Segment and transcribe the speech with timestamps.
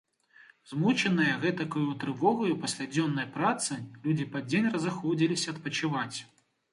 [0.69, 3.77] Змучаныя гэтакаю трывогаю пасля дзённай працы,
[4.07, 6.17] людзі пад дзень разыходзіліся адпачываць.